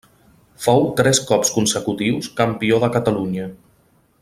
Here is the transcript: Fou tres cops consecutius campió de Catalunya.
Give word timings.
Fou 0.63 0.79
tres 1.01 1.19
cops 1.31 1.51
consecutius 1.59 2.31
campió 2.41 2.81
de 2.85 2.91
Catalunya. 2.97 3.47